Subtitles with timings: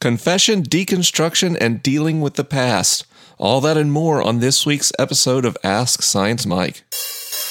[0.00, 3.04] confession, deconstruction, and dealing with the past.
[3.38, 6.84] All that and more on this week's episode of Ask Science Mike.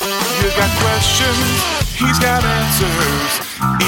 [0.02, 1.50] You got questions,
[1.94, 3.32] he's got answers.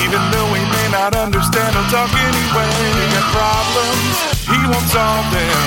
[0.06, 2.70] Even though he may not understand, he'll talk anyway.
[3.02, 4.16] You got problems,
[4.46, 5.62] he won't solve them.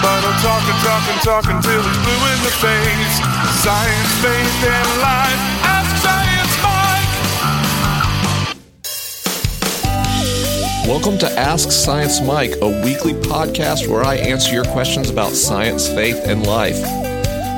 [0.00, 3.14] But he'll talk and talk and talk until he's blue in the face.
[3.60, 5.71] Science, faith, and life.
[10.86, 15.86] Welcome to Ask Science Mike, a weekly podcast where I answer your questions about science,
[15.86, 16.74] faith, and life.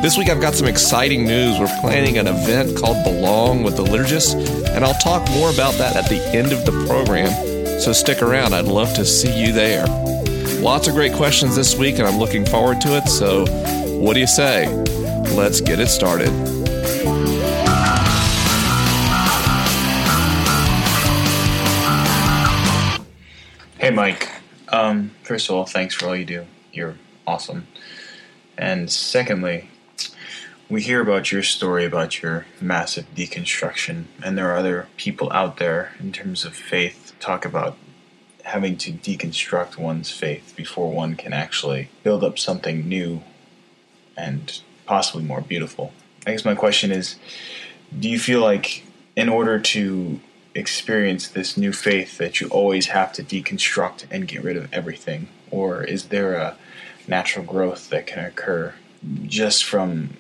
[0.03, 1.59] This week I've got some exciting news.
[1.59, 4.35] We're planning an event called Belong with the Liturgists,
[4.69, 7.81] and I'll talk more about that at the end of the program.
[7.81, 9.87] So stick around, I'd love to see you there.
[10.61, 13.09] Lots of great questions this week, and I'm looking forward to it.
[13.09, 13.47] So,
[13.99, 14.69] what do you say?
[15.35, 16.54] Let's get it started.
[23.85, 24.31] Hey, Mike.
[24.69, 26.47] Um, first of all, thanks for all you do.
[26.73, 27.67] You're awesome.
[28.57, 29.69] And secondly,
[30.71, 35.59] we hear about your story about your massive deconstruction, and there are other people out
[35.59, 37.77] there in terms of faith talk about
[38.45, 43.21] having to deconstruct one's faith before one can actually build up something new
[44.17, 45.93] and possibly more beautiful.
[46.27, 47.17] I guess my question is
[47.99, 50.21] do you feel like in order to
[50.55, 55.29] experience this new faith that you always have to deconstruct and get rid of everything?
[55.51, 56.57] Or is there a
[57.07, 58.75] natural growth that can occur
[59.25, 60.17] just from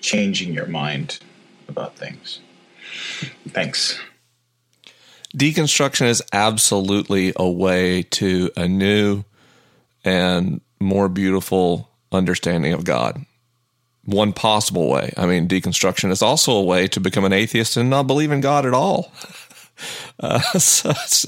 [0.00, 1.18] changing your mind
[1.68, 2.40] about things?
[3.48, 4.00] Thanks.
[5.36, 9.24] Deconstruction is absolutely a way to a new
[10.04, 13.24] and more beautiful understanding of God.
[14.04, 15.12] One possible way.
[15.16, 18.40] I mean, deconstruction is also a way to become an atheist and not believe in
[18.40, 19.12] God at all.
[20.22, 21.24] Uh, so it's,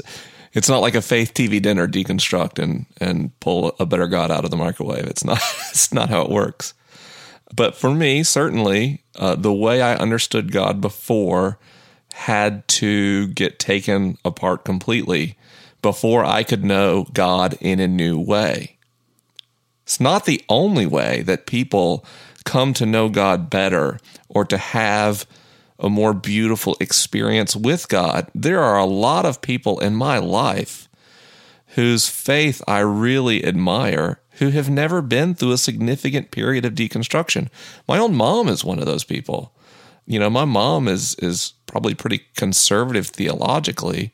[0.53, 4.45] it's not like a faith TV dinner deconstruct and and pull a better God out
[4.45, 5.07] of the microwave.
[5.07, 5.41] It's not.
[5.71, 6.75] It's not how it works.
[7.55, 11.59] But for me, certainly, uh, the way I understood God before
[12.13, 15.37] had to get taken apart completely
[15.81, 18.77] before I could know God in a new way.
[19.85, 22.05] It's not the only way that people
[22.45, 23.99] come to know God better
[24.29, 25.27] or to have
[25.83, 28.31] a more beautiful experience with God.
[28.35, 30.89] There are a lot of people in my life
[31.75, 37.49] whose faith I really admire who have never been through a significant period of deconstruction.
[37.87, 39.53] My own mom is one of those people.
[40.07, 44.13] You know, my mom is is probably pretty conservative theologically,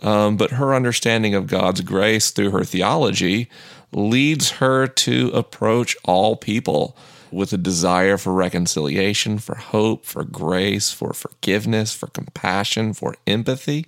[0.00, 3.48] um, but her understanding of God's grace through her theology
[3.92, 6.96] leads her to approach all people
[7.32, 13.86] with a desire for reconciliation, for hope, for grace, for forgiveness, for compassion, for empathy.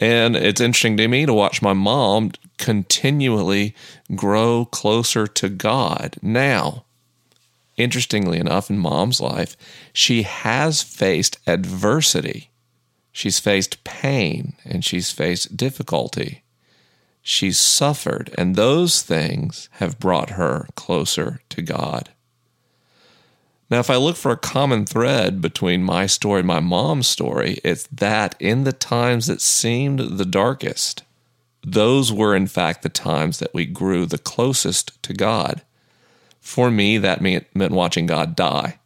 [0.00, 3.74] And it's interesting to me to watch my mom continually
[4.14, 6.16] grow closer to God.
[6.22, 6.84] Now,
[7.76, 9.56] interestingly enough, in mom's life,
[9.92, 12.50] she has faced adversity.
[13.12, 16.44] She's faced pain and she's faced difficulty.
[17.22, 22.10] She's suffered, and those things have brought her closer to God.
[23.70, 27.60] Now, if I look for a common thread between my story and my mom's story,
[27.62, 31.04] it's that in the times that seemed the darkest,
[31.62, 35.62] those were in fact the times that we grew the closest to God.
[36.40, 38.78] For me, that meant, watching God die.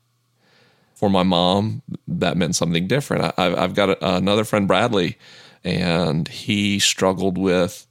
[0.94, 3.33] For my mom, that meant something different.
[3.39, 5.17] I, have got another friend, Bradley,
[5.62, 7.87] and he struggled with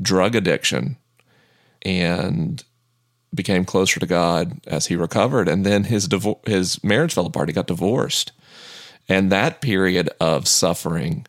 [0.00, 0.96] drug addiction
[1.82, 2.64] and
[3.34, 5.48] became closer to God as he recovered.
[5.48, 7.48] And then his divor- his marriage fell apart.
[7.48, 8.32] He got divorced,
[9.08, 11.26] and that period of suffering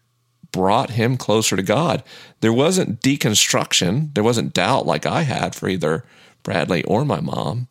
[0.51, 2.03] brought him closer to God.
[2.39, 4.13] There wasn't deconstruction.
[4.13, 6.05] There wasn't doubt like I had for either
[6.43, 7.67] Bradley or my mom.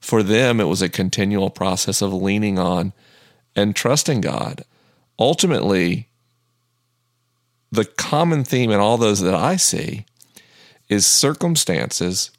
[0.00, 2.92] For them, it was a continual process of leaning on
[3.54, 4.64] and trusting God.
[5.18, 6.08] Ultimately,
[7.70, 10.06] the common theme in all those that I see
[10.88, 12.30] is circumstances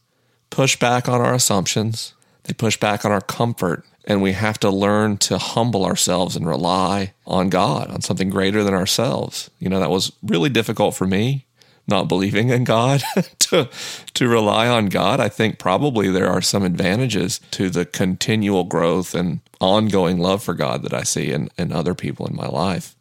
[0.49, 2.13] push back on our assumptions,
[2.43, 6.47] they push back on our comfort, and we have to learn to humble ourselves and
[6.47, 9.49] rely on God, on something greater than ourselves.
[9.59, 11.45] You know, that was really difficult for me,
[11.87, 13.03] not believing in God,
[13.39, 13.69] to,
[14.15, 15.19] to rely on God.
[15.19, 20.53] I think probably there are some advantages to the continual growth and ongoing love for
[20.53, 22.95] God that I see in, in other people in my life.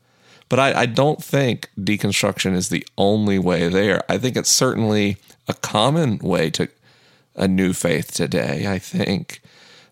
[0.48, 4.02] But I, I don't think deconstruction is the only way there.
[4.08, 6.68] I think it's certainly a common way to
[7.36, 8.66] a new faith today.
[8.66, 9.40] I think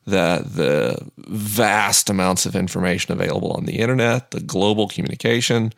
[0.06, 5.73] that the vast amounts of information available on the internet, the global communication,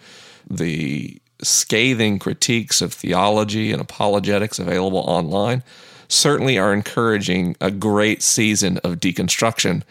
[0.48, 5.62] the scathing critiques of theology and apologetics available online
[6.08, 9.82] certainly are encouraging a great season of deconstruction.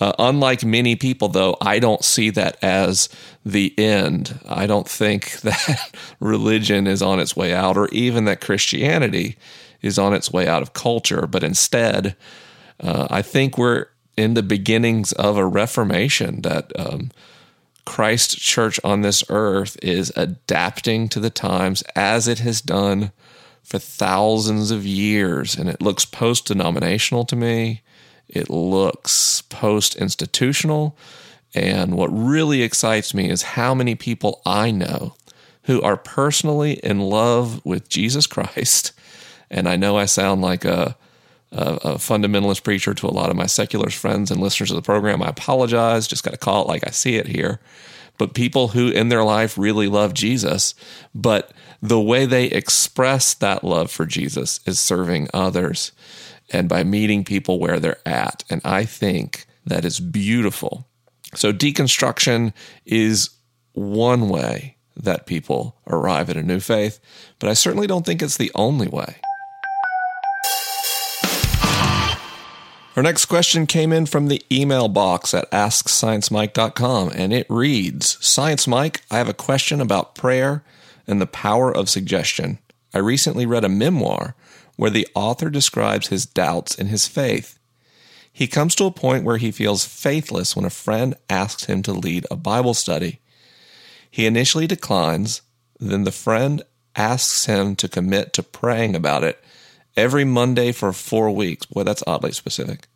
[0.00, 3.08] Uh, unlike many people, though, I don't see that as
[3.44, 4.40] the end.
[4.48, 9.36] I don't think that religion is on its way out or even that Christianity
[9.82, 12.16] is on its way out of culture, but instead,
[12.80, 13.86] uh, I think we're
[14.16, 17.10] in the beginnings of a reformation that um,
[17.84, 23.12] Christ Church on this earth is adapting to the times as it has done
[23.62, 25.56] for thousands of years.
[25.56, 27.82] And it looks post denominational to me,
[28.28, 30.96] it looks post institutional.
[31.54, 35.14] And what really excites me is how many people I know
[35.64, 38.92] who are personally in love with Jesus Christ.
[39.50, 40.96] And I know I sound like a,
[41.52, 44.82] a, a fundamentalist preacher to a lot of my secular friends and listeners of the
[44.82, 45.22] program.
[45.22, 46.08] I apologize.
[46.08, 47.60] Just got to call it like I see it here.
[48.18, 50.74] But people who in their life really love Jesus,
[51.14, 55.92] but the way they express that love for Jesus is serving others
[56.50, 58.44] and by meeting people where they're at.
[58.50, 60.86] And I think that is beautiful.
[61.34, 62.52] So, deconstruction
[62.84, 63.30] is
[63.72, 67.00] one way that people arrive at a new faith,
[67.38, 69.16] but I certainly don't think it's the only way.
[72.96, 78.68] Our next question came in from the email box at AskScienceMike.com, and it reads Science
[78.68, 80.62] Mike, I have a question about prayer
[81.04, 82.60] and the power of suggestion.
[82.94, 84.36] I recently read a memoir
[84.76, 87.58] where the author describes his doubts in his faith.
[88.32, 91.92] He comes to a point where he feels faithless when a friend asks him to
[91.92, 93.20] lead a Bible study.
[94.10, 95.42] He initially declines,
[95.78, 96.62] then the friend
[96.96, 99.42] asks him to commit to praying about it
[99.96, 101.66] every Monday for four weeks.
[101.66, 102.86] Boy, that's oddly specific.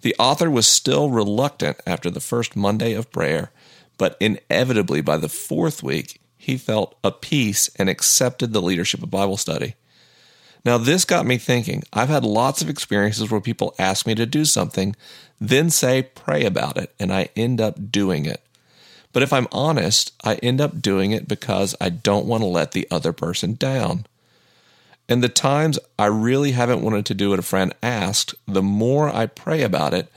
[0.00, 3.50] The author was still reluctant after the first Monday of prayer,
[3.98, 9.10] but inevitably by the fourth week, he felt a peace and accepted the leadership of
[9.10, 9.74] Bible study.
[10.64, 11.82] Now, this got me thinking.
[11.92, 14.94] I've had lots of experiences where people ask me to do something,
[15.40, 18.42] then say, pray about it, and I end up doing it.
[19.12, 22.72] But if I'm honest, I end up doing it because I don't want to let
[22.72, 24.06] the other person down.
[25.08, 29.14] And the times I really haven't wanted to do what a friend asked, the more
[29.14, 30.10] I pray about it,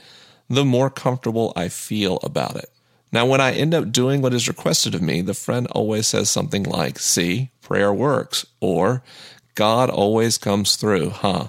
[0.48, 2.70] the more comfortable I feel about it.
[3.12, 6.30] Now, when I end up doing what is requested of me, the friend always says
[6.30, 9.02] something like, See, prayer works, or
[9.56, 11.48] God always comes through, huh?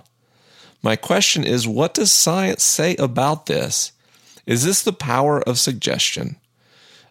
[0.82, 3.92] My question is, what does science say about this?
[4.48, 6.38] Is this the power of suggestion?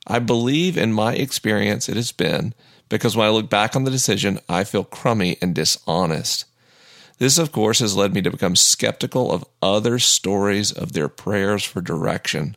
[0.07, 2.55] I believe in my experience it has been
[2.89, 6.45] because when I look back on the decision, I feel crummy and dishonest.
[7.19, 11.65] This, of course, has led me to become skeptical of other stories of their prayers
[11.65, 12.57] for direction.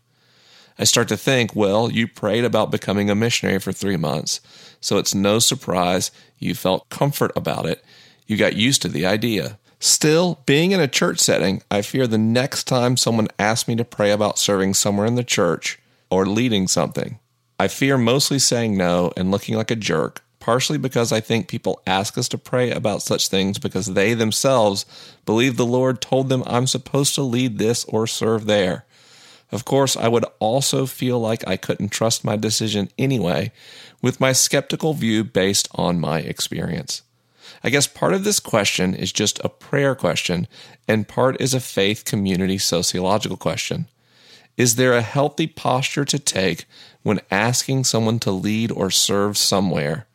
[0.77, 4.39] I start to think, well, you prayed about becoming a missionary for three months,
[4.79, 7.83] so it's no surprise you felt comfort about it.
[8.29, 9.57] You got used to the idea.
[9.79, 13.83] Still, being in a church setting, I fear the next time someone asks me to
[13.83, 15.79] pray about serving somewhere in the church
[16.11, 17.17] or leading something,
[17.59, 21.81] I fear mostly saying no and looking like a jerk, partially because I think people
[21.87, 24.85] ask us to pray about such things because they themselves
[25.25, 28.85] believe the Lord told them I'm supposed to lead this or serve there.
[29.51, 33.51] Of course, I would also feel like I couldn't trust my decision anyway,
[34.03, 37.01] with my skeptical view based on my experience.
[37.63, 40.47] I guess part of this question is just a prayer question,
[40.87, 43.87] and part is a faith community sociological question.
[44.57, 46.65] Is there a healthy posture to take
[47.01, 50.05] when asking someone to lead or serve somewhere?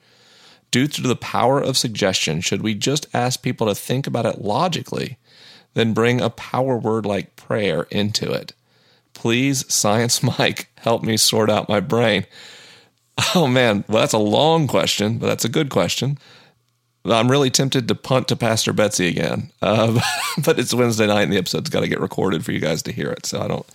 [0.71, 4.43] Due to the power of suggestion, should we just ask people to think about it
[4.43, 5.19] logically,
[5.75, 8.53] then bring a power word like prayer into it?
[9.15, 12.27] Please, Science Mike, help me sort out my brain.
[13.35, 16.19] Oh man, well, that's a long question, but that's a good question.
[17.05, 20.01] I'm really tempted to punt to Pastor Betsy again, uh,
[20.45, 22.93] but it's Wednesday night and the episode's got to get recorded for you guys to
[22.93, 23.67] hear it, so I don't,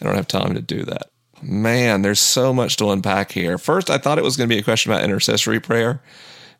[0.00, 1.10] I don't have time to do that.
[1.42, 3.58] Man, there's so much to unpack here.
[3.58, 6.00] First, I thought it was going to be a question about intercessory prayer,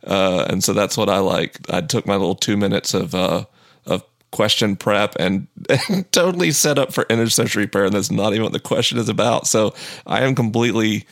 [0.06, 1.58] uh, and so that's what I like.
[1.70, 3.44] I took my little two minutes of uh,
[3.86, 7.86] of question prep and, and totally set up for intercessory prayer.
[7.86, 9.46] And that's not even what the question is about.
[9.46, 9.74] So
[10.06, 11.06] I am completely,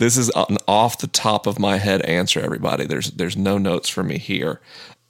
[0.00, 2.86] this is an off the top of my head answer, everybody.
[2.86, 4.60] There's, there's no notes for me here.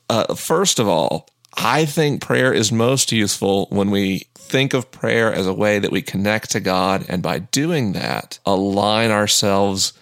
[0.08, 5.32] Uh, first of all, I think prayer is most useful when we think of prayer
[5.32, 7.06] as a way that we connect to God.
[7.08, 9.92] And by doing that, align ourselves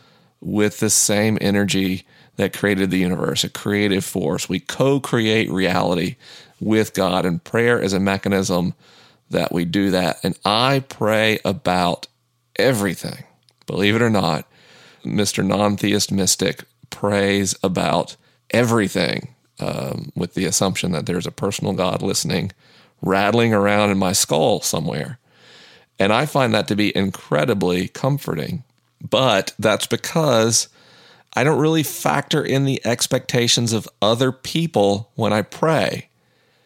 [0.40, 4.48] with the same energy that created the universe, a creative force.
[4.48, 6.16] We co create reality
[6.60, 8.72] with God, and prayer is a mechanism
[9.28, 10.18] that we do that.
[10.22, 12.06] And I pray about
[12.56, 13.24] everything.
[13.66, 14.48] Believe it or not,
[15.04, 15.44] Mr.
[15.44, 18.16] Non Theist Mystic prays about
[18.50, 22.52] everything um, with the assumption that there's a personal God listening,
[23.02, 25.18] rattling around in my skull somewhere.
[25.98, 28.64] And I find that to be incredibly comforting.
[29.00, 30.68] But that's because
[31.34, 36.08] I don't really factor in the expectations of other people when I pray.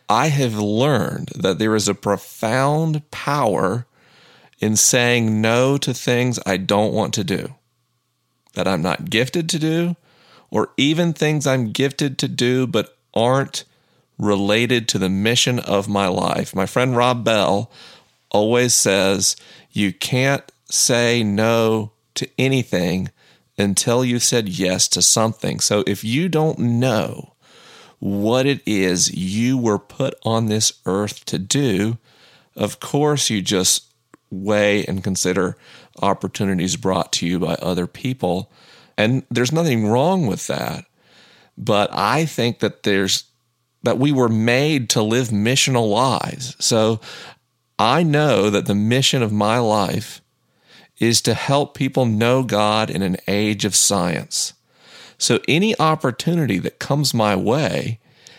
[0.09, 3.87] I have learned that there is a profound power
[4.61, 7.55] in saying no to things I don't want to do,
[8.55, 9.97] that I'm not gifted to do,
[10.51, 13.65] or even things I'm gifted to do but aren't
[14.19, 16.55] related to the mission of my life.
[16.55, 17.71] My friend Rob Bell
[18.31, 19.37] always says
[19.71, 23.11] you can't say no to anything
[23.59, 25.61] until you've said yes to something.
[25.61, 27.35] So if you don't know
[27.99, 31.99] what it is you were put on this earth to do,
[32.57, 33.93] of course you just
[34.31, 35.57] weigh and consider
[36.01, 38.51] opportunities brought to you by other people.
[38.97, 40.85] And there's nothing wrong with that.
[41.59, 43.25] But I think that there's
[43.83, 46.57] that we were made to live missional lives.
[46.65, 47.01] So
[47.79, 50.21] I know that the mission of my life
[50.99, 54.53] is to help people know God in an age of science.
[55.19, 57.99] So any opportunity that comes my way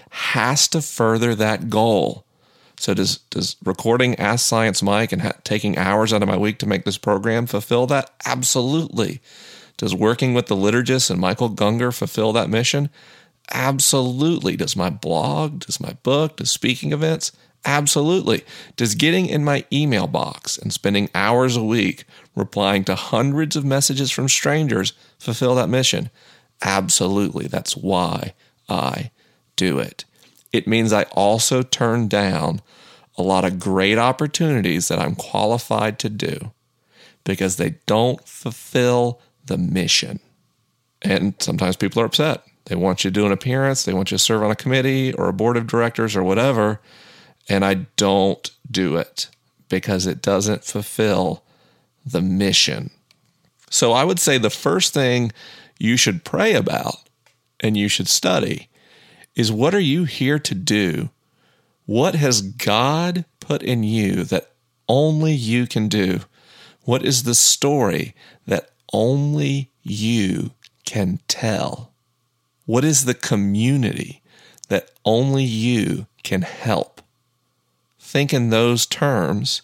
[0.10, 2.25] has to further that goal.
[2.83, 6.57] So does does recording Ask Science Mike and ha- taking hours out of my week
[6.57, 8.13] to make this program fulfill that?
[8.25, 9.21] Absolutely.
[9.77, 12.89] Does working with the liturgist and Michael Gungor fulfill that mission?
[13.53, 14.57] Absolutely.
[14.57, 17.31] Does my blog, does my book, does speaking events?
[17.63, 18.43] Absolutely.
[18.75, 22.03] Does getting in my email box and spending hours a week
[22.35, 26.09] replying to hundreds of messages from strangers fulfill that mission?
[26.61, 27.47] Absolutely.
[27.47, 28.33] That's why
[28.67, 29.11] I
[29.55, 30.03] do it.
[30.53, 32.62] It means I also turn down
[33.17, 36.51] a lot of great opportunities that I'm qualified to do
[37.25, 40.19] because they don't fulfill the mission.
[41.01, 42.43] And sometimes people are upset.
[42.65, 45.13] They want you to do an appearance, they want you to serve on a committee
[45.13, 46.79] or a board of directors or whatever
[47.50, 49.29] and I don't do it
[49.69, 51.43] because it doesn't fulfill
[52.05, 52.91] the mission.
[53.69, 55.31] So I would say the first thing
[55.79, 56.98] you should pray about
[57.60, 58.69] and you should study
[59.35, 61.09] is what are you here to do?
[61.85, 64.51] What has God put in you that
[64.87, 66.21] only you can do?
[66.83, 68.13] What is the story
[68.47, 70.51] that only you
[70.85, 71.91] can tell?
[72.65, 74.21] What is the community
[74.69, 76.93] that only you can help?
[78.13, 79.63] think in those terms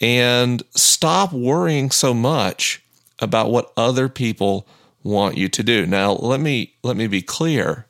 [0.00, 2.82] and stop worrying so much
[3.18, 4.66] about what other people
[5.02, 5.84] want you to do.
[5.86, 7.86] Now, let me let me be clear.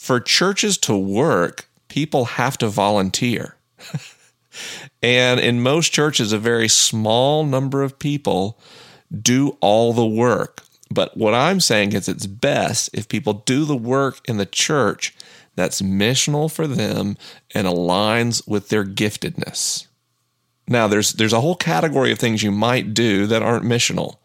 [0.00, 3.56] For churches to work, people have to volunteer.
[5.02, 8.58] and in most churches a very small number of people
[9.14, 10.62] do all the work.
[10.90, 15.14] But what I'm saying is it's best if people do the work in the church
[15.54, 17.18] that's missional for them
[17.54, 19.86] and aligns with their giftedness.
[20.66, 24.16] Now, there's there's a whole category of things you might do that aren't missional.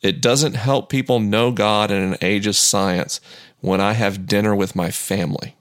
[0.00, 3.20] It doesn't help people know God in an age of science
[3.60, 5.56] when I have dinner with my family.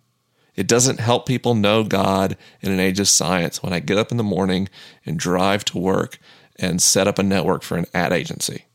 [0.55, 4.11] It doesn't help people know God in an age of science when I get up
[4.11, 4.69] in the morning
[5.05, 6.17] and drive to work
[6.57, 8.65] and set up a network for an ad agency.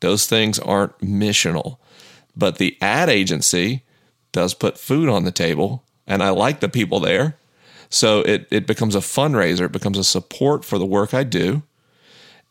[0.00, 1.78] Those things aren't missional.
[2.36, 3.82] But the ad agency
[4.32, 7.36] does put food on the table, and I like the people there.
[7.88, 11.62] So it, it becomes a fundraiser, it becomes a support for the work I do.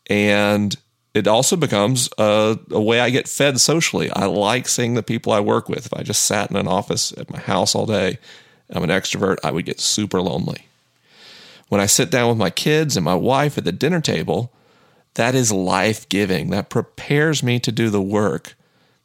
[0.08, 0.76] And
[1.14, 4.10] it also becomes a, a, way I get fed socially.
[4.10, 5.86] I like seeing the people I work with.
[5.86, 8.18] If I just sat in an office at my house all day,
[8.70, 10.66] I'm an extrovert, I would get super lonely.
[11.68, 14.52] When I sit down with my kids and my wife at the dinner table,
[15.14, 16.50] that is life giving.
[16.50, 18.54] That prepares me to do the work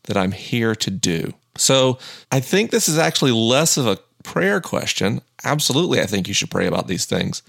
[0.03, 1.33] that I'm here to do.
[1.57, 1.97] So
[2.31, 5.21] I think this is actually less of a prayer question.
[5.43, 7.41] Absolutely, I think you should pray about these things.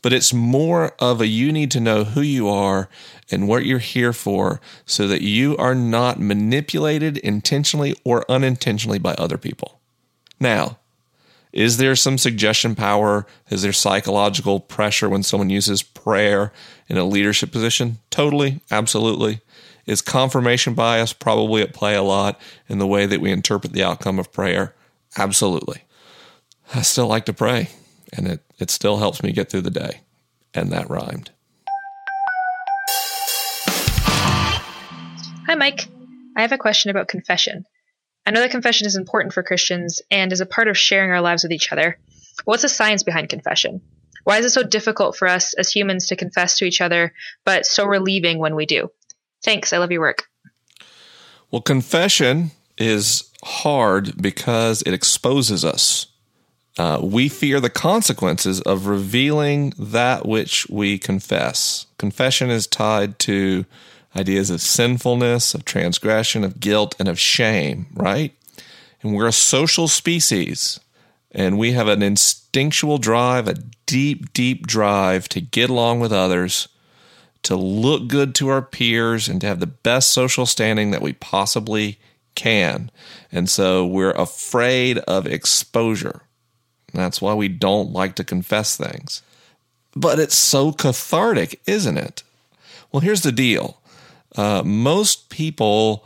[0.00, 2.88] But it's more of a you need to know who you are
[3.30, 9.14] and what you're here for so that you are not manipulated intentionally or unintentionally by
[9.14, 9.80] other people.
[10.38, 10.78] Now,
[11.52, 13.26] is there some suggestion power?
[13.50, 16.52] Is there psychological pressure when someone uses prayer
[16.88, 17.98] in a leadership position?
[18.10, 19.40] Totally, absolutely.
[19.86, 22.38] Is confirmation bias probably at play a lot
[22.68, 24.74] in the way that we interpret the outcome of prayer?
[25.16, 25.82] Absolutely.
[26.74, 27.70] I still like to pray,
[28.12, 30.00] and it, it still helps me get through the day.
[30.54, 31.30] And that rhymed.
[35.46, 35.88] Hi, Mike.
[36.36, 37.64] I have a question about confession.
[38.26, 41.20] I know that confession is important for Christians and is a part of sharing our
[41.20, 41.98] lives with each other.
[42.36, 43.80] But What's the science behind confession?
[44.24, 47.64] Why is it so difficult for us as humans to confess to each other, but
[47.64, 48.90] so relieving when we do?
[49.42, 49.72] Thanks.
[49.72, 50.24] I love your work.
[51.50, 56.06] Well, confession is hard because it exposes us.
[56.78, 61.86] Uh, we fear the consequences of revealing that which we confess.
[61.98, 63.66] Confession is tied to
[64.14, 68.32] ideas of sinfulness, of transgression, of guilt, and of shame, right?
[69.02, 70.78] And we're a social species,
[71.32, 73.54] and we have an instinctual drive, a
[73.86, 76.68] deep, deep drive to get along with others,
[77.42, 81.12] to look good to our peers, and to have the best social standing that we
[81.12, 81.98] possibly
[82.36, 82.90] can.
[83.32, 86.22] And so we're afraid of exposure.
[86.92, 89.22] That's why we don't like to confess things.
[89.94, 92.22] But it's so cathartic, isn't it?
[92.92, 93.78] Well, here's the deal
[94.36, 96.04] uh, most people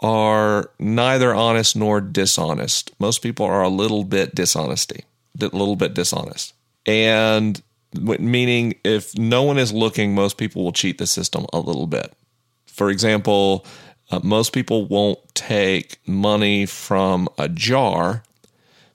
[0.00, 2.90] are neither honest nor dishonest.
[2.98, 5.04] Most people are a little bit dishonesty,
[5.40, 6.54] a little bit dishonest.
[6.86, 7.62] And
[7.94, 12.12] meaning if no one is looking, most people will cheat the system a little bit.
[12.66, 13.64] For example,
[14.10, 18.24] uh, most people won't take money from a jar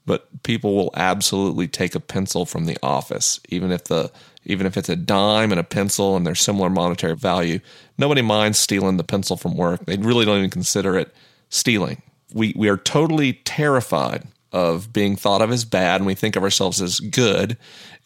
[0.08, 4.10] but people will absolutely take a pencil from the office, even if the
[4.46, 7.60] even if it's a dime and a pencil and they're similar monetary value.
[7.98, 9.86] Nobody minds stealing the pencil from work.
[9.86, 11.14] They really don't even consider it
[11.50, 12.02] stealing.
[12.34, 16.44] We we are totally terrified of being thought of as bad and we think of
[16.44, 17.58] ourselves as good.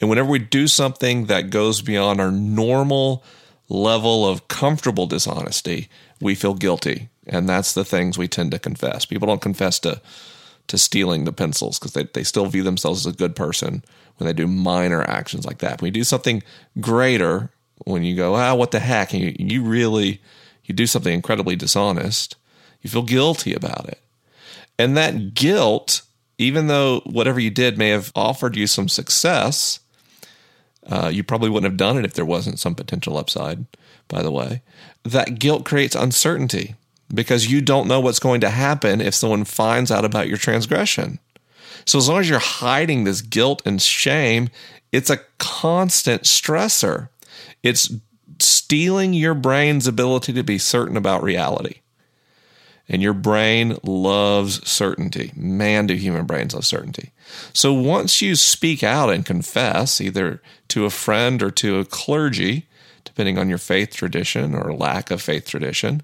[0.02, 3.24] And whenever we do something that goes beyond our normal
[3.70, 5.88] level of comfortable dishonesty,
[6.20, 7.10] we feel guilty.
[7.28, 9.06] And that's the things we tend to confess.
[9.06, 10.02] People don't confess to
[10.72, 13.84] to stealing the pencils because they, they still view themselves as a good person
[14.16, 15.82] when they do minor actions like that.
[15.82, 16.42] When you do something
[16.80, 17.52] greater,
[17.84, 20.22] when you go, ah, what the heck, and you, you really
[20.64, 22.38] you do something incredibly dishonest,
[22.82, 24.00] you feel guilty about it.
[24.80, 26.04] And that guilt,
[26.38, 29.82] even though whatever you did may have offered you some success,
[30.88, 33.66] uh, you probably wouldn't have done it if there wasn't some potential upside,
[34.08, 34.62] by the way.
[35.04, 36.76] That guilt creates uncertainty
[37.14, 41.20] because you don't know what's going to happen if someone finds out about your transgression.
[41.86, 44.50] So as long as you're hiding this guilt and shame,
[44.92, 47.10] it's a constant stressor.
[47.64, 47.94] It's
[48.40, 51.82] stealing your brain's ability to be certain about reality.
[52.90, 55.32] And your brain loves certainty.
[55.36, 57.12] Man, do human brains love certainty.
[57.54, 62.68] So once you speak out and confess, either to a friend or to a clergy,
[63.06, 66.04] depending on your faith tradition or lack of faith tradition,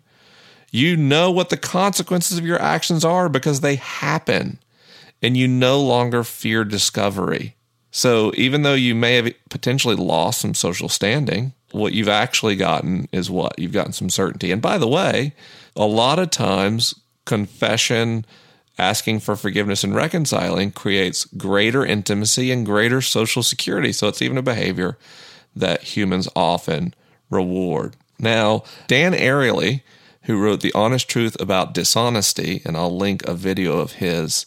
[0.77, 4.59] you know what the consequences of your actions are because they happen,
[5.21, 7.55] and you no longer fear discovery.
[7.91, 13.07] So, even though you may have potentially lost some social standing, what you've actually gotten
[13.11, 13.57] is what?
[13.57, 14.51] You've gotten some certainty.
[14.51, 15.33] And by the way,
[15.75, 16.93] a lot of times,
[17.25, 18.25] confession,
[18.77, 23.91] asking for forgiveness, and reconciling creates greater intimacy and greater social security.
[23.91, 24.97] So, it's even a behavior
[25.55, 26.93] that humans often
[27.29, 27.95] reward.
[28.19, 29.81] Now, Dan Ariely
[30.27, 34.45] who wrote The Honest Truth About Dishonesty, and I'll link a video of his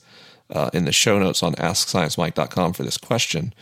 [0.50, 3.54] uh, in the show notes on AskScienceMike.com for this question.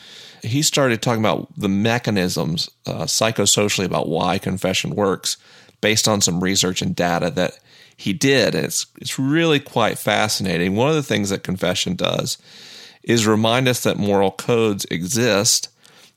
[0.43, 5.37] He started talking about the mechanisms uh, psychosocially about why confession works
[5.81, 7.61] based on some research and data that
[7.97, 8.57] he did.
[8.57, 10.75] And it's, it's really quite fascinating.
[10.75, 12.37] One of the things that confession does
[13.05, 15.69] is remind us that moral codes exist.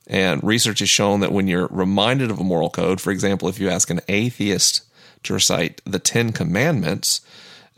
[0.07, 3.59] And research has shown that when you're reminded of a moral code, for example, if
[3.59, 4.81] you ask an atheist
[5.23, 7.21] to recite the Ten Commandments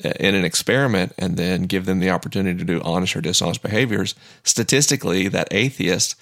[0.03, 3.62] uh, in an experiment and then give them the opportunity to do honest or dishonest
[3.62, 6.15] behaviors, statistically, that atheist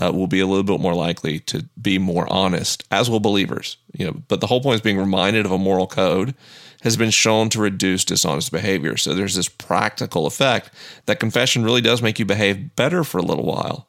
[0.00, 3.76] uh, will be a little bit more likely to be more honest, as will believers.
[3.96, 6.34] You know, but the whole point is being reminded of a moral code
[6.82, 8.96] has been shown to reduce dishonest behavior.
[8.96, 10.70] So there's this practical effect
[11.06, 13.86] that confession really does make you behave better for a little while.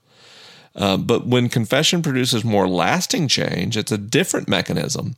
[0.75, 5.15] Uh, but when confession produces more lasting change, it's a different mechanism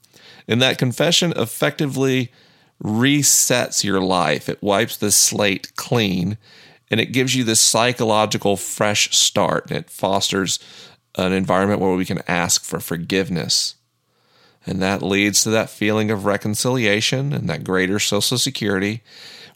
[0.47, 2.31] and that confession effectively
[2.83, 4.49] resets your life.
[4.49, 6.37] It wipes the slate clean
[6.91, 9.69] and it gives you this psychological fresh start.
[9.69, 10.59] And it fosters
[11.15, 13.75] an environment where we can ask for forgiveness.
[14.67, 19.01] And that leads to that feeling of reconciliation and that greater social security,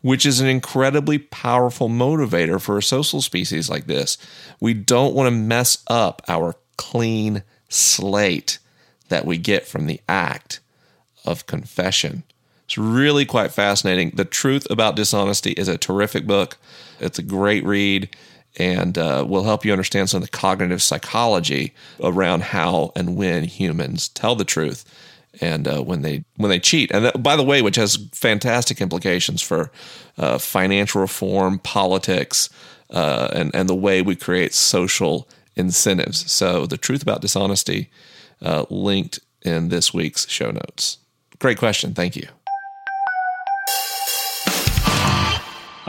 [0.02, 4.18] which is an incredibly powerful motivator for a social species like this.
[4.60, 8.60] We don't want to mess up our clean slate
[9.10, 10.60] that we get from the act
[11.26, 12.24] of confession.
[12.66, 14.12] It's really quite fascinating.
[14.12, 16.58] The Truth About Dishonesty is a terrific book.
[17.00, 18.16] It's a great read
[18.58, 23.44] and uh, will help you understand some of the cognitive psychology around how and when
[23.44, 24.86] humans tell the truth
[25.42, 26.92] and uh, when they when they cheat.
[26.92, 29.72] And that, by the way, which has fantastic implications for
[30.18, 32.50] uh, financial reform, politics,
[32.90, 36.32] uh, and and the way we create social incentives.
[36.32, 37.90] So, the truth about dishonesty
[38.42, 40.98] uh, linked in this week's show notes.
[41.40, 41.94] Great question.
[41.94, 42.28] Thank you.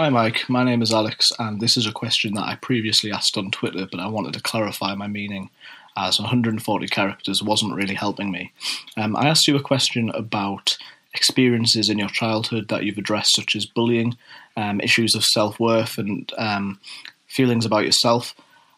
[0.00, 0.48] Hi, Mike.
[0.48, 3.86] My name is Alex, and this is a question that I previously asked on Twitter,
[3.90, 5.50] but I wanted to clarify my meaning
[5.96, 8.52] as 140 characters wasn't really helping me.
[8.96, 10.76] Um, I asked you a question about
[11.14, 14.16] experiences in your childhood that you've addressed, such as bullying,
[14.56, 16.80] um, issues of self worth, and um,
[17.26, 18.34] feelings about yourself.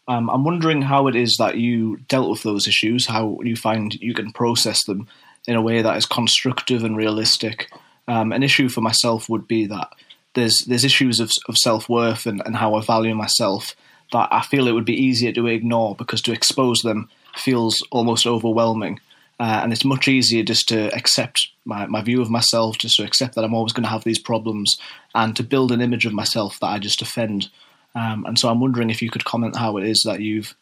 [0.08, 3.94] Um, I'm wondering how it is that you dealt with those issues, how you find
[3.94, 5.06] you can process them
[5.46, 7.70] in a way that is constructive and realistic.
[8.08, 9.92] Um, an issue for myself would be that
[10.34, 13.76] there's there's issues of, of self worth and, and how I value myself
[14.12, 18.26] that I feel it would be easier to ignore because to expose them feels almost
[18.26, 19.00] overwhelming.
[19.40, 23.04] Uh, and it's much easier just to accept my, my view of myself, just to
[23.04, 24.78] accept that I'm always going to have these problems,
[25.14, 27.48] and to build an image of myself that I just defend.
[27.94, 30.54] Um, and so I'm wondering if you could comment how it is that you've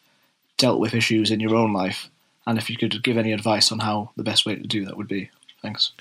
[0.57, 2.09] dealt with issues in your own life,
[2.47, 4.97] and if you could give any advice on how the best way to do that
[4.97, 5.29] would be.
[5.61, 5.91] Thanks.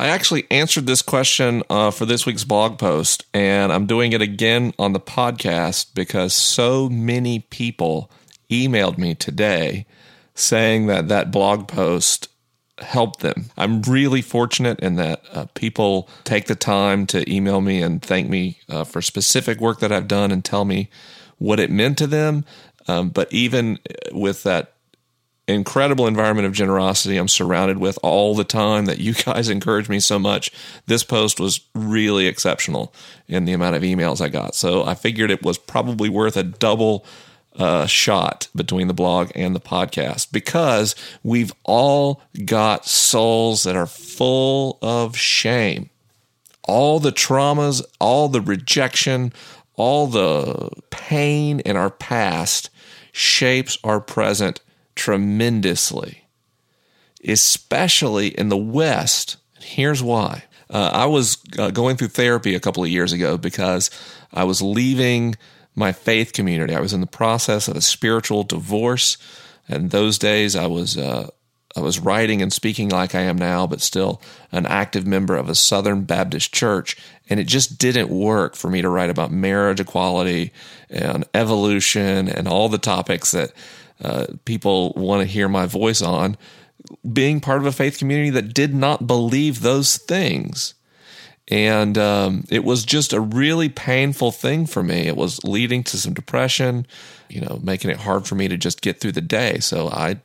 [0.00, 4.22] I actually answered this question uh, for this week's blog post, and I'm doing it
[4.22, 8.10] again on the podcast because so many people
[8.48, 9.84] emailed me today
[10.34, 12.28] saying that that blog post
[12.78, 13.50] helped them.
[13.58, 18.30] I'm really fortunate in that uh, people take the time to email me and thank
[18.30, 20.88] me uh, for specific work that I've done and tell me
[21.36, 22.46] what it meant to them.
[22.88, 23.78] Um, but even
[24.12, 24.72] with that
[25.52, 30.00] incredible environment of generosity I'm surrounded with all the time that you guys encourage me
[30.00, 30.50] so much.
[30.86, 32.94] This post was really exceptional
[33.28, 34.54] in the amount of emails I got.
[34.54, 37.04] So I figured it was probably worth a double
[37.56, 43.86] uh, shot between the blog and the podcast because we've all got souls that are
[43.86, 45.90] full of shame.
[46.64, 49.32] All the traumas, all the rejection,
[49.74, 52.70] all the pain in our past
[53.12, 54.60] shapes our present
[55.00, 56.24] tremendously,
[57.24, 59.38] especially in the West.
[59.58, 60.44] Here's why.
[60.68, 63.90] Uh, I was uh, going through therapy a couple of years ago because
[64.30, 65.36] I was leaving
[65.74, 66.74] my faith community.
[66.74, 69.16] I was in the process of a spiritual divorce,
[69.66, 71.30] and those days I was uh,
[71.74, 74.20] I was writing and speaking like I am now, but still
[74.52, 76.94] an active member of a Southern Baptist church.
[77.30, 80.52] And it just didn't work for me to write about marriage equality
[80.90, 83.52] and evolution and all the topics that
[84.02, 86.36] uh, people want to hear my voice on,
[87.12, 90.74] being part of a faith community that did not believe those things.
[91.48, 95.08] And um, it was just a really painful thing for me.
[95.08, 96.86] It was leading to some depression,
[97.28, 99.58] you know, making it hard for me to just get through the day.
[99.58, 100.20] So I,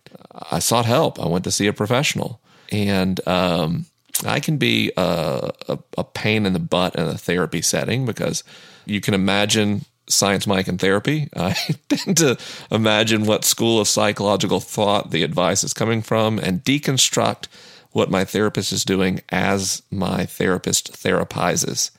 [0.51, 1.19] I sought help.
[1.19, 3.85] I went to see a professional, and um,
[4.23, 8.43] I can be a, a, a pain in the butt in a therapy setting because
[8.85, 11.29] you can imagine Science Mike and therapy.
[11.35, 11.53] I
[11.89, 12.37] tend to
[12.71, 17.47] imagine what school of psychological thought the advice is coming from and deconstruct
[17.91, 21.91] what my therapist is doing as my therapist therapizes.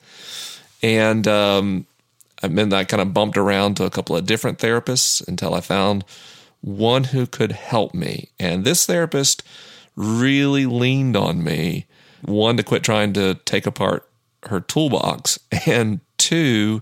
[0.83, 1.87] And um,
[2.43, 5.61] I mean, I kind of bumped around to a couple of different therapists until I
[5.61, 6.05] found
[6.61, 8.29] one who could help me.
[8.39, 9.41] And this therapist
[9.95, 11.87] really leaned on me
[12.21, 14.07] one, to quit trying to take apart
[14.47, 16.81] her toolbox, and two,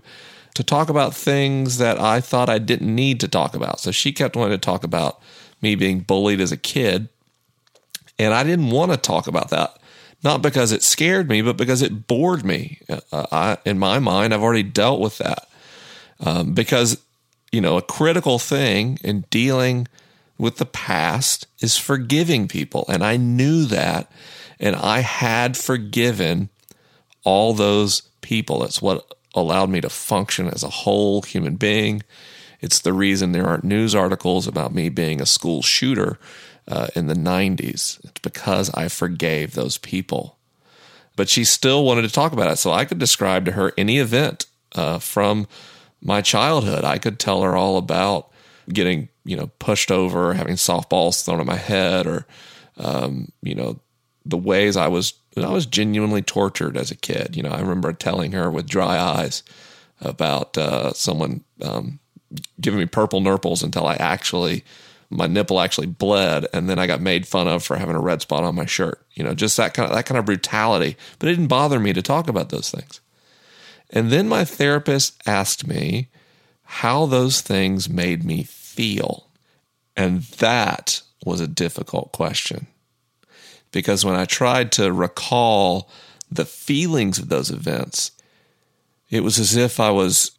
[0.56, 3.78] to talk about things that I thought I didn't need to talk about.
[3.78, 5.20] So she kept wanting to talk about
[5.60, 7.10] me being bullied as a kid.
[8.18, 9.78] And I didn't want to talk about that.
[10.24, 12.80] Not because it scared me, but because it bored me.
[12.88, 15.46] Uh, I, in my mind, I've already dealt with that.
[16.20, 17.02] Um, because,
[17.52, 19.86] you know, a critical thing in dealing
[20.38, 22.86] with the past is forgiving people.
[22.88, 24.10] And I knew that.
[24.58, 26.48] And I had forgiven
[27.24, 28.60] all those people.
[28.60, 32.02] That's what allowed me to function as a whole human being.
[32.60, 36.18] It's the reason there aren't news articles about me being a school shooter
[36.66, 38.02] uh, in the 90s.
[38.04, 40.38] It's because I forgave those people.
[41.14, 42.56] But she still wanted to talk about it.
[42.56, 45.46] So I could describe to her any event uh, from
[46.02, 46.84] my childhood.
[46.84, 48.30] I could tell her all about
[48.68, 52.26] getting, you know, pushed over, having softballs thrown at my head, or,
[52.78, 53.80] um, you know,
[54.24, 57.36] the ways I was I was genuinely tortured as a kid.
[57.36, 59.42] You know, I remember telling her with dry eyes
[60.00, 61.98] about uh, someone um,
[62.60, 64.64] giving me purple nurples until I actually
[65.08, 68.22] my nipple actually bled, and then I got made fun of for having a red
[68.22, 69.06] spot on my shirt.
[69.12, 70.96] You know, just that kind of that kind of brutality.
[71.18, 73.00] But it didn't bother me to talk about those things.
[73.90, 76.08] And then my therapist asked me
[76.64, 79.28] how those things made me feel,
[79.96, 82.66] and that was a difficult question
[83.76, 85.90] because when I tried to recall
[86.32, 88.10] the feelings of those events,
[89.10, 90.30] it was as if I was.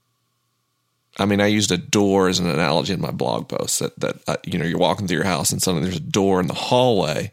[1.19, 4.15] I mean, I used a door as an analogy in my blog post that that
[4.28, 6.54] uh, you know you're walking through your house and suddenly there's a door in the
[6.54, 7.32] hallway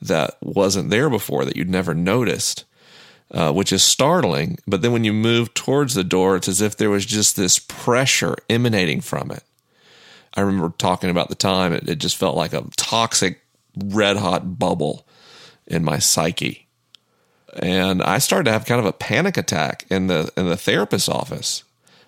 [0.00, 2.64] that wasn't there before that you'd never noticed.
[3.32, 4.58] uh, which is startling.
[4.66, 7.58] But then when you move towards the door, it's as if there was just this
[7.58, 9.42] pressure emanating from it.
[10.34, 13.40] I remember talking about the time, it, it just felt like a toxic,
[13.76, 15.06] red hot bubble
[15.66, 16.66] in my psyche.
[17.60, 21.08] And I started to have kind of a panic attack in the in the therapist's
[21.08, 21.64] office,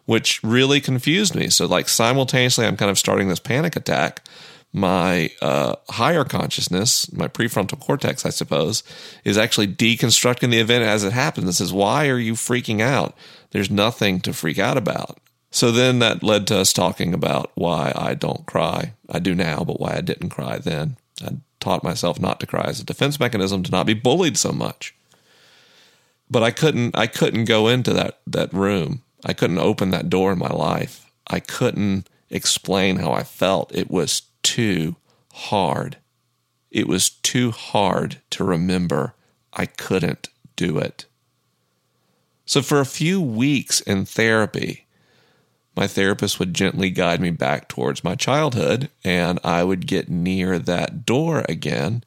[0.06, 1.50] which really confused me.
[1.50, 4.22] So like simultaneously I'm kind of starting this panic attack
[4.74, 8.82] my uh, higher consciousness, my prefrontal cortex, I suppose,
[9.22, 11.48] is actually deconstructing the event as it happens.
[11.48, 13.16] It says, Why are you freaking out?
[13.52, 15.18] There's nothing to freak out about.
[15.52, 18.94] So then that led to us talking about why I don't cry.
[19.08, 20.96] I do now, but why I didn't cry then.
[21.22, 24.52] I taught myself not to cry as a defense mechanism to not be bullied so
[24.52, 24.94] much.
[26.30, 29.02] But I couldn't I couldn't go into that that room.
[29.24, 31.10] I couldn't open that door in my life.
[31.26, 33.74] I couldn't explain how I felt.
[33.74, 34.96] It was too
[35.32, 35.98] hard.
[36.70, 39.14] It was too hard to remember.
[39.52, 41.06] I couldn't do it.
[42.46, 44.83] So, for a few weeks in therapy,
[45.76, 50.58] my therapist would gently guide me back towards my childhood, and I would get near
[50.58, 52.04] that door again,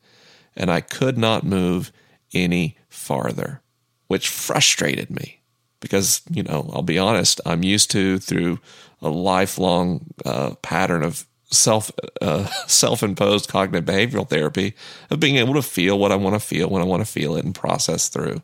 [0.55, 1.91] and I could not move
[2.33, 3.61] any farther,
[4.07, 5.41] which frustrated me
[5.79, 8.59] because, you know, I'll be honest, I'm used to through
[9.01, 14.73] a lifelong uh, pattern of self uh, self imposed cognitive behavioral therapy
[15.09, 17.35] of being able to feel what I want to feel when I want to feel
[17.35, 18.41] it and process through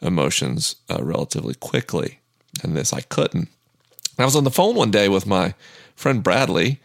[0.00, 2.20] emotions uh, relatively quickly.
[2.62, 3.48] And this I couldn't.
[4.18, 5.54] I was on the phone one day with my
[5.96, 6.80] friend Bradley.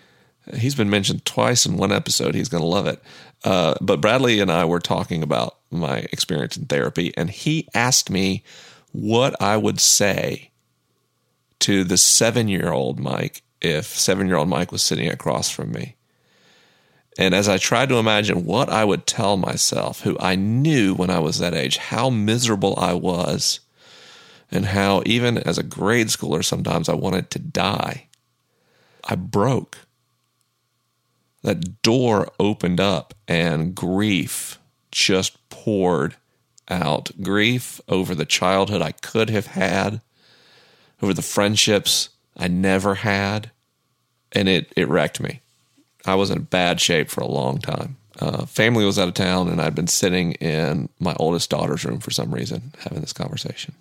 [0.56, 2.34] He's been mentioned twice in one episode.
[2.34, 3.02] He's going to love it.
[3.44, 8.10] Uh, but Bradley and I were talking about my experience in therapy, and he asked
[8.10, 8.44] me
[8.92, 10.50] what I would say
[11.60, 15.72] to the seven year old Mike if seven year old Mike was sitting across from
[15.72, 15.96] me.
[17.18, 21.10] And as I tried to imagine what I would tell myself, who I knew when
[21.10, 23.60] I was that age, how miserable I was,
[24.52, 28.08] and how even as a grade schooler, sometimes I wanted to die,
[29.04, 29.80] I broke.
[31.42, 34.60] That door opened up and grief
[34.92, 36.16] just poured
[36.68, 37.12] out.
[37.22, 40.02] Grief over the childhood I could have had,
[41.02, 43.52] over the friendships I never had,
[44.32, 45.42] and it it wrecked me.
[46.06, 47.98] I was in bad shape for a long time.
[48.20, 52.00] Uh, family was out of town, and I'd been sitting in my oldest daughter's room
[52.00, 53.74] for some reason, having this conversation.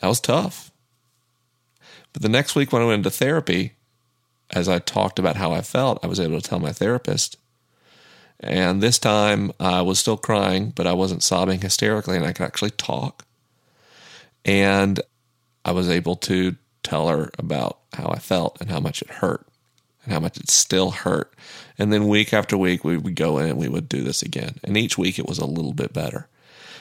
[0.00, 0.70] That was tough.
[2.12, 3.74] But the next week when I went into therapy,
[4.50, 7.36] as I talked about how I felt, I was able to tell my therapist.
[8.40, 12.46] And this time I was still crying, but I wasn't sobbing hysterically, and I could
[12.46, 13.24] actually talk.
[14.44, 15.00] And
[15.64, 19.46] I was able to tell her about how I felt and how much it hurt
[20.04, 21.34] and how much it still hurt.
[21.78, 24.58] And then week after week, we would go in and we would do this again.
[24.64, 26.28] And each week it was a little bit better.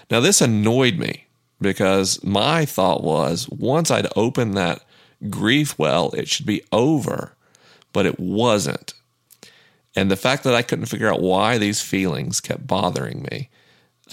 [0.09, 1.26] Now, this annoyed me
[1.59, 4.83] because my thought was once I'd opened that
[5.29, 7.33] grief well, it should be over,
[7.93, 8.93] but it wasn't.
[9.95, 13.49] And the fact that I couldn't figure out why these feelings kept bothering me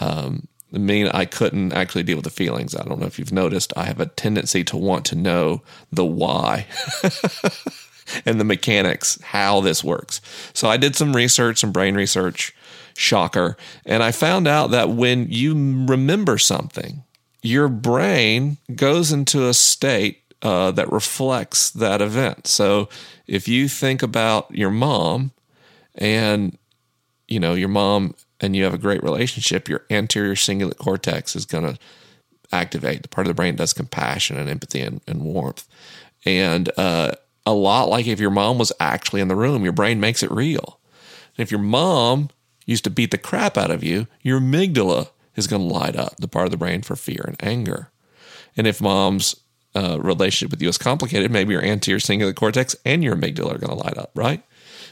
[0.01, 2.75] um, mean I couldn't actually deal with the feelings.
[2.75, 6.05] I don't know if you've noticed, I have a tendency to want to know the
[6.05, 6.67] why
[8.27, 10.21] and the mechanics, how this works.
[10.53, 12.55] So I did some research, some brain research,
[12.97, 15.53] shocker, and I found out that when you
[15.87, 17.04] remember something,
[17.45, 22.47] your brain goes into a state uh, that reflects that event.
[22.47, 22.89] So
[23.27, 25.33] if you think about your mom
[25.95, 26.57] and
[27.29, 31.45] you know your mom and you have a great relationship, your anterior cingulate cortex is
[31.45, 31.79] going to
[32.51, 35.69] activate the part of the brain that does compassion and empathy and, and warmth.
[36.25, 37.13] And uh,
[37.45, 40.31] a lot like if your mom was actually in the room, your brain makes it
[40.31, 40.81] real.
[41.37, 42.31] And if your mom
[42.65, 46.17] used to beat the crap out of you, your amygdala is going to light up,
[46.17, 47.91] the part of the brain for fear and anger.
[48.57, 49.37] And if mom's
[49.75, 53.59] uh, relationship with you is complicated, maybe your anterior cingulate cortex and your amygdala are
[53.59, 54.43] going to light up, right?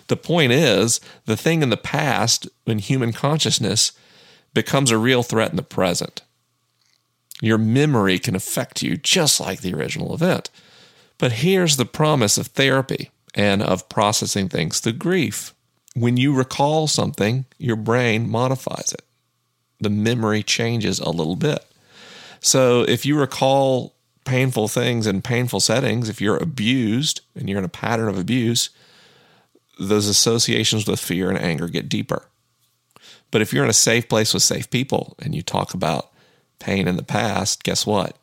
[0.08, 3.92] The point is, the thing in the past in human consciousness
[4.52, 6.22] becomes a real threat in the present.
[7.40, 10.50] Your memory can affect you just like the original event.
[11.18, 15.54] But here's the promise of therapy and of processing things through grief.
[15.94, 19.02] When you recall something, your brain modifies it.
[19.82, 21.66] The memory changes a little bit.
[22.40, 27.64] So if you recall painful things in painful settings, if you're abused and you're in
[27.64, 28.70] a pattern of abuse,
[29.80, 32.26] those associations with fear and anger get deeper.
[33.32, 36.12] But if you're in a safe place with safe people and you talk about
[36.60, 38.16] pain in the past, guess what?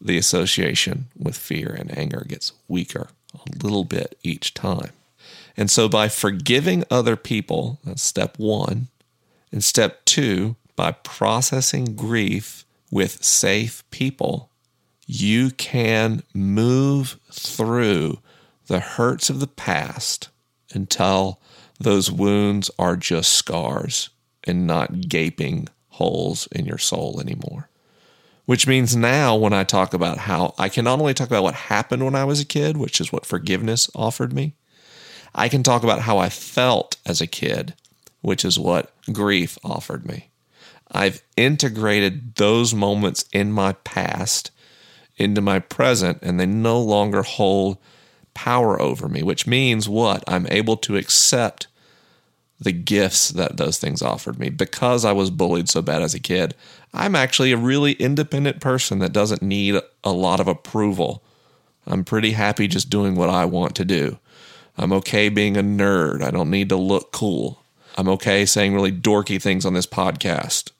[0.00, 4.90] The association with fear and anger gets weaker a little bit each time.
[5.56, 8.88] And so by forgiving other people, that's step one.
[9.52, 14.50] And step two, by processing grief with safe people,
[15.06, 18.18] you can move through
[18.66, 20.30] the hurts of the past
[20.72, 21.38] until
[21.78, 24.08] those wounds are just scars
[24.44, 27.68] and not gaping holes in your soul anymore.
[28.46, 31.54] Which means now, when I talk about how I can not only talk about what
[31.54, 34.54] happened when I was a kid, which is what forgiveness offered me,
[35.34, 37.74] I can talk about how I felt as a kid,
[38.22, 40.29] which is what grief offered me.
[40.90, 44.50] I've integrated those moments in my past
[45.16, 47.76] into my present, and they no longer hold
[48.32, 50.24] power over me, which means what?
[50.26, 51.66] I'm able to accept
[52.58, 54.50] the gifts that those things offered me.
[54.50, 56.54] Because I was bullied so bad as a kid,
[56.92, 61.22] I'm actually a really independent person that doesn't need a lot of approval.
[61.86, 64.18] I'm pretty happy just doing what I want to do.
[64.76, 66.22] I'm okay being a nerd.
[66.22, 67.59] I don't need to look cool.
[67.96, 70.70] I'm okay saying really dorky things on this podcast.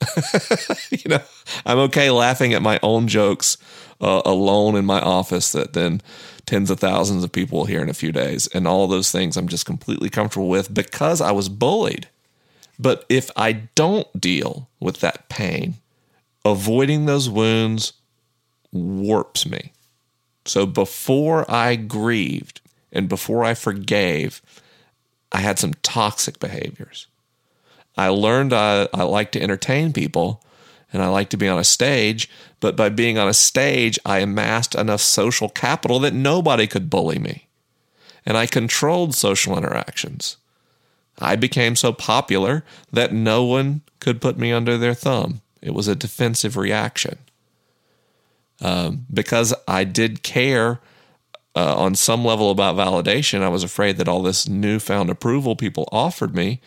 [1.04, 1.22] you know,
[1.66, 3.58] I'm okay laughing at my own jokes
[4.00, 6.00] uh, alone in my office that then
[6.46, 8.46] tens of thousands of people will hear in a few days.
[8.48, 12.08] And all those things I'm just completely comfortable with because I was bullied.
[12.78, 15.74] But if I don't deal with that pain,
[16.44, 17.92] avoiding those wounds
[18.72, 19.72] warps me.
[20.46, 22.60] So before I grieved
[22.92, 24.40] and before I forgave,
[25.32, 27.06] I had some toxic behaviors.
[27.96, 30.42] I learned I, I like to entertain people
[30.92, 34.18] and I like to be on a stage, but by being on a stage, I
[34.18, 37.46] amassed enough social capital that nobody could bully me.
[38.26, 40.36] And I controlled social interactions.
[41.18, 45.42] I became so popular that no one could put me under their thumb.
[45.62, 47.18] It was a defensive reaction.
[48.60, 50.80] Um, because I did care
[51.54, 55.88] uh, on some level about validation, I was afraid that all this newfound approval people
[55.90, 56.60] offered me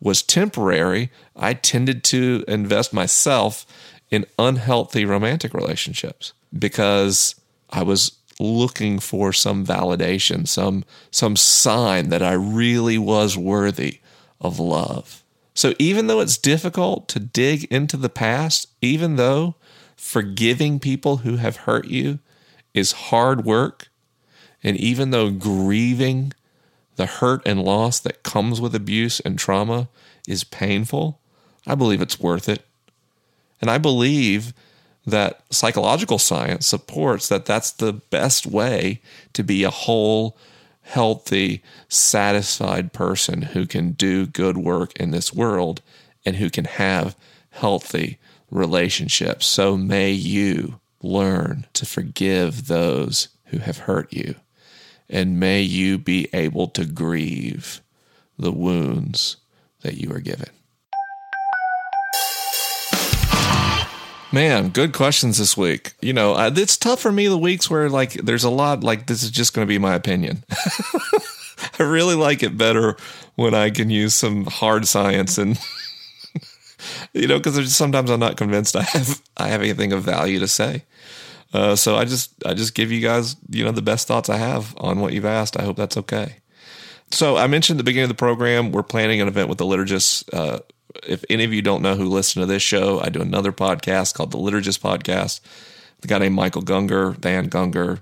[0.00, 1.10] was temporary.
[1.36, 3.66] I tended to invest myself
[4.10, 7.34] in unhealthy romantic relationships because
[7.70, 14.00] I was looking for some validation, some some sign that I really was worthy
[14.40, 15.22] of love.
[15.54, 19.56] So even though it's difficult to dig into the past, even though
[19.96, 22.18] forgiving people who have hurt you
[22.72, 23.89] is hard work,
[24.62, 26.32] and even though grieving
[26.96, 29.88] the hurt and loss that comes with abuse and trauma
[30.28, 31.18] is painful,
[31.66, 32.64] I believe it's worth it.
[33.60, 34.52] And I believe
[35.06, 39.00] that psychological science supports that that's the best way
[39.32, 40.36] to be a whole,
[40.82, 45.80] healthy, satisfied person who can do good work in this world
[46.24, 47.16] and who can have
[47.50, 48.18] healthy
[48.50, 49.46] relationships.
[49.46, 54.34] So may you learn to forgive those who have hurt you
[55.10, 57.82] and may you be able to grieve
[58.38, 59.36] the wounds
[59.82, 60.48] that you are given.
[64.32, 65.94] Man, good questions this week.
[66.00, 69.06] You know, uh, it's tough for me the weeks where like there's a lot like
[69.06, 70.44] this is just going to be my opinion.
[71.78, 72.96] I really like it better
[73.34, 75.58] when I can use some hard science and
[77.12, 80.48] you know because sometimes I'm not convinced I have I have anything of value to
[80.48, 80.84] say.
[81.52, 84.36] Uh, so I just I just give you guys you know the best thoughts I
[84.36, 85.58] have on what you've asked.
[85.58, 86.36] I hope that's okay.
[87.10, 89.64] So I mentioned at the beginning of the program we're planning an event with the
[89.64, 90.24] liturgists.
[90.32, 90.60] Uh,
[91.06, 94.14] if any of you don't know who listen to this show, I do another podcast
[94.14, 95.40] called the Liturgist Podcast.
[96.00, 98.00] The guy named Michael Gungor, Van Gungor,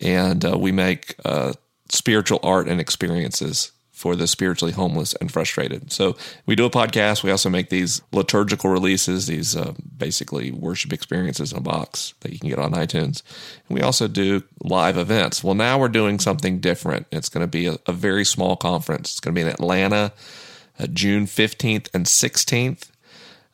[0.00, 1.52] and uh, we make uh,
[1.90, 5.90] spiritual art and experiences for the spiritually homeless and frustrated.
[5.90, 7.24] So we do a podcast.
[7.24, 12.32] We also make these liturgical releases, these uh, basically worship experiences in a box that
[12.32, 13.22] you can get on iTunes.
[13.68, 15.42] And we also do live events.
[15.42, 17.08] Well, now we're doing something different.
[17.10, 19.10] It's going to be a, a, very small conference.
[19.10, 20.12] It's going to be in Atlanta,
[20.78, 22.90] uh, June 15th and 16th.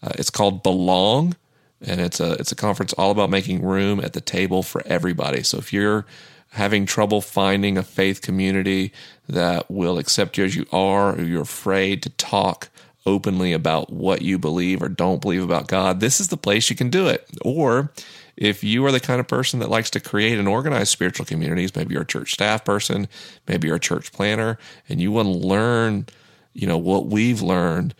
[0.03, 1.37] Uh, it's called Belong.
[1.81, 5.43] And it's a it's a conference all about making room at the table for everybody.
[5.43, 6.07] So if you're
[6.55, 8.93] having trouble finding a faith community
[9.29, 12.69] that will accept you as you are, or you're afraid to talk
[13.07, 16.77] openly about what you believe or don't believe about God, this is the place you
[16.77, 17.29] can do it.
[17.43, 17.93] Or
[18.37, 21.75] if you are the kind of person that likes to create and organize spiritual communities,
[21.75, 23.09] maybe you're a church staff person,
[23.46, 26.07] maybe you're a church planner, and you want to learn,
[26.52, 27.94] you know, what we've learned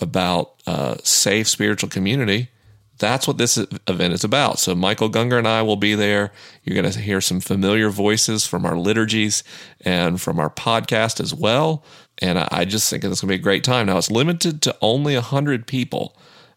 [0.00, 2.48] about uh, safe spiritual community,
[3.00, 4.58] that's what this event is about.
[4.58, 6.32] So Michael Gungor and I will be there.
[6.62, 9.42] You're going to hear some familiar voices from our liturgies
[9.80, 11.82] and from our podcast as well.
[12.18, 13.86] And I just think it's going to be a great time.
[13.86, 16.14] Now it's limited to only 100 people.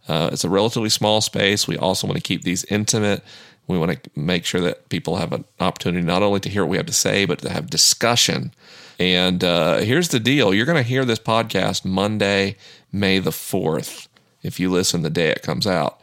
[0.07, 1.65] Uh, it's a relatively small space.
[1.65, 3.23] We also want to keep these intimate.
[3.67, 6.71] We want to make sure that people have an opportunity not only to hear what
[6.71, 8.53] we have to say, but to have discussion.
[8.99, 12.57] And uh, here's the deal you're going to hear this podcast Monday,
[12.91, 14.09] May the 4th,
[14.41, 16.01] if you listen the day it comes out.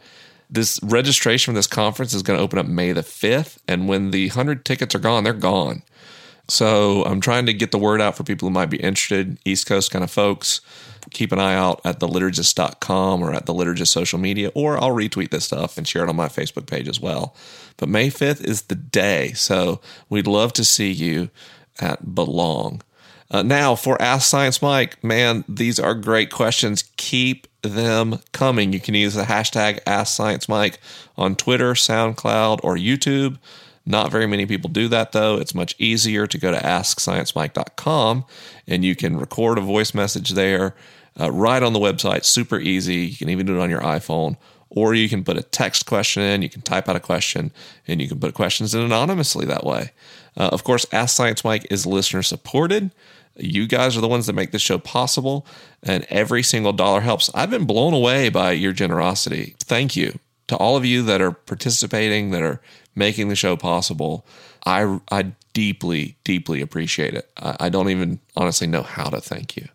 [0.51, 3.57] This registration for this conference is going to open up May the 5th.
[3.67, 5.81] And when the 100 tickets are gone, they're gone.
[6.47, 9.65] So I'm trying to get the word out for people who might be interested, East
[9.65, 10.59] Coast kind of folks.
[11.11, 15.31] Keep an eye out at theliturgist.com or at the liturgist social media, or I'll retweet
[15.31, 17.35] this stuff and share it on my Facebook page as well.
[17.77, 19.31] But May 5th is the day.
[19.33, 19.79] So
[20.09, 21.29] we'd love to see you
[21.79, 22.81] at Belong.
[23.31, 26.83] Uh, now, for Ask Science Mike, man, these are great questions.
[26.97, 28.73] Keep them coming.
[28.73, 30.79] You can use the hashtag Ask Science Mike
[31.17, 33.37] on Twitter, SoundCloud, or YouTube.
[33.85, 35.37] Not very many people do that though.
[35.37, 38.25] It's much easier to go to AskScienceMike.com
[38.67, 40.75] and you can record a voice message there
[41.19, 42.25] uh, right on the website.
[42.25, 42.97] Super easy.
[42.97, 44.37] You can even do it on your iPhone.
[44.73, 47.51] Or you can put a text question in, you can type out a question,
[47.89, 49.91] and you can put questions in anonymously that way.
[50.37, 52.91] Uh, of course, Ask Science Mike is listener supported.
[53.35, 55.45] You guys are the ones that make this show possible,
[55.83, 57.29] and every single dollar helps.
[57.33, 59.55] I've been blown away by your generosity.
[59.59, 62.61] Thank you to all of you that are participating, that are
[62.95, 64.25] making the show possible.
[64.65, 67.29] I, I deeply, deeply appreciate it.
[67.37, 69.67] I, I don't even honestly know how to thank you.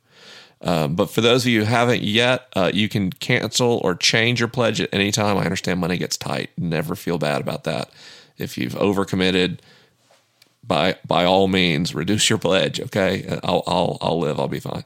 [0.61, 4.41] Um, but for those of you who haven't yet, uh, you can cancel or change
[4.41, 5.37] your pledge at any time.
[5.37, 6.51] I understand money gets tight.
[6.57, 7.91] Never feel bad about that.
[8.39, 9.59] If you've overcommitted,
[10.67, 12.81] by by all means, reduce your pledge.
[12.81, 14.41] Okay, I'll I'll, I'll live.
[14.41, 14.85] I'll be fine.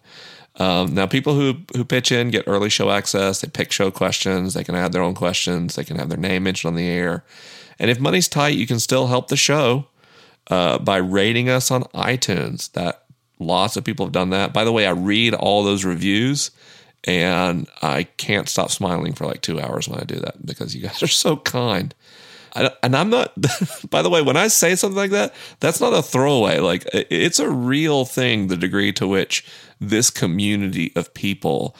[0.56, 3.40] Um, now, people who who pitch in get early show access.
[3.40, 4.54] They pick show questions.
[4.54, 5.74] They can add their own questions.
[5.74, 7.24] They can have their name mentioned on the air.
[7.78, 9.86] And if money's tight, you can still help the show
[10.48, 12.70] uh, by rating us on iTunes.
[12.72, 13.04] That
[13.38, 14.52] lots of people have done that.
[14.52, 16.50] By the way, I read all those reviews,
[17.04, 20.82] and I can't stop smiling for like two hours when I do that because you
[20.82, 21.94] guys are so kind.
[22.54, 23.32] And I'm not.
[23.90, 26.58] By the way, when I say something like that, that's not a throwaway.
[26.58, 28.48] Like it's a real thing.
[28.48, 29.44] The degree to which
[29.80, 31.76] this community of people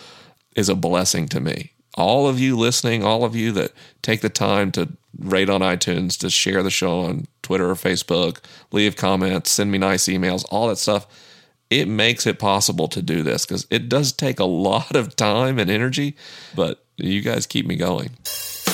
[0.57, 1.73] is a blessing to me.
[1.95, 6.17] All of you listening, all of you that take the time to rate on iTunes,
[6.19, 8.39] to share the show on Twitter or Facebook,
[8.73, 11.07] leave comments, send me nice emails, all that stuff.
[11.69, 15.59] It makes it possible to do this because it does take a lot of time
[15.59, 16.17] and energy,
[16.55, 18.11] but you guys keep me going.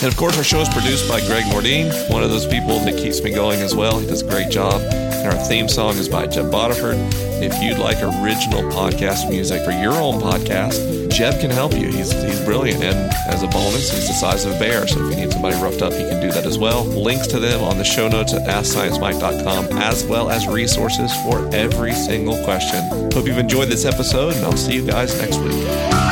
[0.03, 2.97] And of course, our show is produced by Gregg Nordin, one of those people that
[2.97, 3.99] keeps me going as well.
[3.99, 4.83] He does a great job.
[5.27, 6.97] And our theme song is by Jeb Bodiford.
[7.43, 11.91] If you'd like original podcast music for your own podcast, Jeb can help you.
[11.91, 12.85] He's, he's brilliant.
[12.85, 14.87] And as a bonus, he's the size of a bear.
[14.87, 16.85] So if you need somebody roughed up, he can do that as well.
[16.85, 21.95] Links to them on the show notes at AskScienceMike.com, as well as resources for every
[21.95, 23.11] single question.
[23.13, 26.06] Hope you've enjoyed this episode, and I'll see you guys next week.